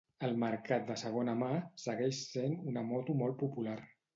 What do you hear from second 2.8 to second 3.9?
moto molt popular.